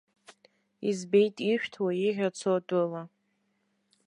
[0.89, 3.03] Избеит ишәҭуа, иӷьацо атәыла.